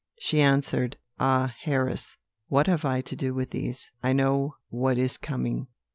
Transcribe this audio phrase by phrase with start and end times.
[0.17, 2.17] she answered: 'Ah, Harris!
[2.47, 3.91] what have I to do with these?
[4.01, 5.67] I know what is coming.'